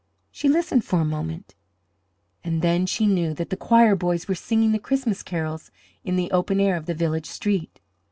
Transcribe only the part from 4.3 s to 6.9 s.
singing the Christmas carols in the open air of